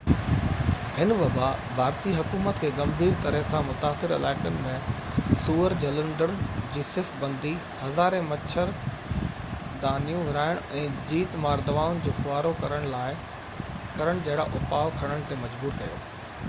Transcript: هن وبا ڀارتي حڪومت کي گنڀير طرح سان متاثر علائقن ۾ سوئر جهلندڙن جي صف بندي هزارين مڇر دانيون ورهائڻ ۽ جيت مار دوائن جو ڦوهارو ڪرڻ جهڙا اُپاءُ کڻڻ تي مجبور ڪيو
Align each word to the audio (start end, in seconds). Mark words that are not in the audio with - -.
هن 0.93 1.11
وبا 1.17 1.47
ڀارتي 1.79 2.11
حڪومت 2.19 2.61
کي 2.63 2.69
گنڀير 2.77 3.11
طرح 3.25 3.43
سان 3.49 3.67
متاثر 3.67 4.13
علائقن 4.15 4.55
۾ 4.63 4.71
سوئر 5.45 5.75
جهلندڙن 5.85 6.41
جي 6.77 6.85
صف 6.93 7.11
بندي 7.25 7.51
هزارين 7.83 8.25
مڇر 8.33 8.73
دانيون 9.87 10.25
ورهائڻ 10.31 10.63
۽ 10.81 10.89
جيت 11.13 11.37
مار 11.47 11.65
دوائن 11.71 12.01
جو 12.07 12.17
ڦوهارو 12.23 12.55
ڪرڻ 12.63 12.89
جهڙا 14.29 14.49
اُپاءُ 14.61 14.97
کڻڻ 15.03 15.25
تي 15.33 15.43
مجبور 15.45 15.81
ڪيو 15.83 16.05